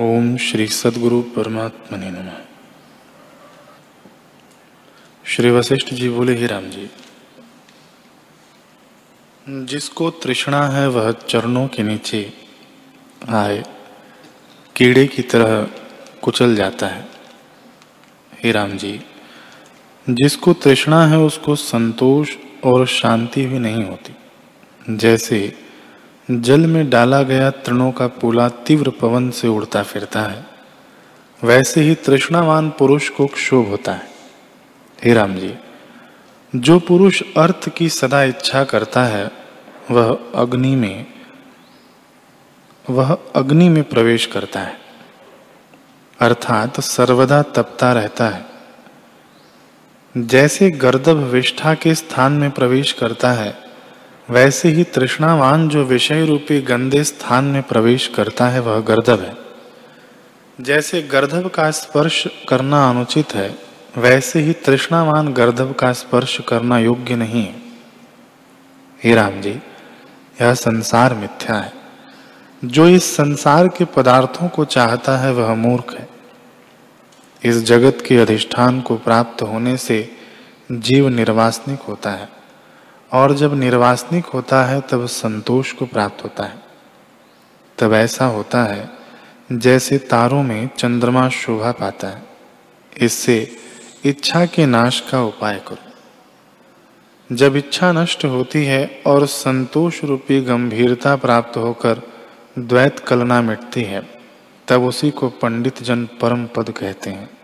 ओम 0.00 0.36
श्री 0.36 0.66
सदगुरु 0.66 1.22
परमात्मा 1.22 1.98
नम। 1.98 2.30
श्री 5.24 5.50
वशिष्ठ 5.50 5.94
जी, 5.94 6.08
बोले, 6.08 6.34
ही 6.36 6.46
राम 6.46 6.64
जी, 6.70 6.90
जिसको 9.48 10.10
तृष्णा 10.10 10.68
है, 10.68 10.88
वह 10.88 11.12
चरणों 11.12 11.68
के 11.68 11.82
नीचे 11.82 12.32
आए, 13.28 13.64
कीड़े 14.76 15.06
की 15.06 15.22
तरह 15.22 15.70
कुचल 16.22 16.56
जाता 16.56 16.86
है। 16.86 17.08
हे 18.44 18.52
राम 18.52 18.76
जी, 18.76 19.00
जिसको 20.10 20.52
तृष्णा 20.52 21.06
है, 21.06 21.18
उसको 21.18 21.56
संतोष 21.56 22.30
और 22.64 22.86
शांति 22.86 23.46
भी 23.46 23.58
नहीं 23.58 23.84
होती। 23.84 24.16
जैसे 24.96 25.65
जल 26.30 26.60
में 26.60 26.90
डाला 26.90 27.22
गया 27.22 27.50
तृणों 27.50 27.92
का 27.92 28.06
पोला 28.06 28.48
तीव्र 28.48 28.90
पवन 28.90 29.30
से 29.30 29.48
उड़ता 29.48 29.82
फिरता 29.82 30.20
है। 30.20 30.46
वैसे 31.44 31.80
ही 31.80 31.94
तृष्णावान 31.94 32.70
पुरुष 32.70 33.08
को 33.08 33.26
क्षोभ 33.26 33.68
होता 33.68 33.92
है। 33.92 34.08
हे 35.04 35.14
राम 35.14 35.34
जी, 35.34 35.54
जो 36.56 36.78
पुरुष 36.78 37.22
अर्थ 37.36 37.68
की 37.68 37.88
सदा 37.88 38.22
इच्छा 38.22 38.64
करता 38.64 39.04
है, 39.04 39.30
वह 39.90 40.18
अग्नि 40.34 40.76
में, 40.76 41.06
वह 42.90 43.18
अग्नि 43.36 43.68
में 43.68 43.84
प्रवेश 43.84 44.26
करता 44.26 44.60
है। 44.60 44.80
अर्थात 46.20 46.80
सर्वदा 46.80 47.42
तपता 47.42 47.92
रहता 47.92 48.28
है। 48.28 48.46
जैसे 50.16 50.70
गर्दभ 50.70 51.16
विष्ठा 51.16 51.74
के 51.74 51.94
स्थान 51.94 52.32
में 52.32 52.50
प्रवेश 52.50 52.92
करता 52.92 53.32
है 53.32 53.65
वैसे 54.30 54.68
ही 54.68 54.84
तृष्णावान 54.84 55.68
जो 55.68 55.84
विषय 55.84 56.26
रूपी 56.26 56.60
गंदे 56.60 57.04
स्थान 57.04 57.44
में 57.44 57.62
प्रवेश 57.62 58.06
करता 58.06 58.48
है, 58.48 58.60
वह 58.60 58.80
गर्दभ 58.80 59.20
है। 59.20 59.36
जैसे 60.60 61.02
गर्दभ 61.02 61.48
का 61.48 61.70
स्पर्श 61.70 62.26
करना 62.48 62.90
अनुचित 62.90 63.34
है, 63.34 63.58
वैसे 63.96 64.40
ही 64.40 64.52
तृष्णावान 64.52 65.32
गर्दभ 65.32 65.74
का 65.74 65.92
स्पर्श 65.92 66.40
करना 66.48 66.78
योग्य 66.78 67.16
नहीं 67.16 67.46
है। 67.46 67.56
हे 69.04 69.14
राम 69.14 69.40
जी, 69.40 69.50
यह 70.42 70.54
संसार 70.54 71.14
मिथ्या 71.14 71.56
है। 71.56 71.72
जो 72.64 72.88
इस 72.88 73.16
संसार 73.16 73.68
के 73.68 73.84
पदार्थों 73.84 74.48
को 74.48 74.64
चाहता 74.64 75.16
है, 75.16 75.32
वह 75.32 75.54
मूर्ख 75.54 75.96
है। 75.98 76.08
इस 77.44 77.62
जगत 77.62 77.98
के 78.06 78.16
अधिष्ठान 78.16 78.80
को 78.80 78.96
प्राप्त 78.96 79.42
होने 79.42 79.76
से 79.76 80.12
जीव 80.72 81.08
निर्वासनिक 81.08 81.80
होता 81.80 82.10
है। 82.10 82.36
और 83.12 83.34
जब 83.34 83.54
निर्वासनिक 83.54 84.24
होता 84.24 84.64
है, 84.64 84.80
तब 84.80 85.06
संतोष 85.06 85.72
को 85.72 85.86
प्राप्त 85.86 86.24
होता 86.24 86.44
है। 86.44 86.62
तब 87.78 87.92
ऐसा 87.92 88.26
होता 88.26 88.62
है, 88.62 88.90
जैसे 89.52 89.98
तारों 89.98 90.42
में 90.42 90.70
चंद्रमा 90.78 91.28
शोभा 91.28 91.72
पाता 91.72 92.08
है। 92.08 92.22
इससे 93.00 93.56
इच्छा 94.04 94.46
के 94.46 94.66
नाश 94.66 95.00
का 95.00 95.22
उपाय 95.22 95.62
करो। 95.68 95.86
जब 97.36 97.56
इच्छा 97.56 97.92
नष्ट 97.92 98.24
होती 98.24 98.64
है 98.64 99.02
और 99.06 99.26
संतोष 99.26 100.04
रूपी 100.04 100.40
गंभीरता 100.40 101.16
प्राप्त 101.16 101.56
होकर 101.56 102.02
द्वैत 102.58 102.98
कलना 102.98 103.42
मिटती 103.42 103.82
है, 103.82 104.10
तब 104.68 104.82
उसी 104.82 105.10
को 105.10 105.28
पंडित 105.28 105.82
जन 105.82 106.04
परम 106.04 106.46
पद 106.46 106.70
कहते 106.70 107.10
हैं। 107.10 107.35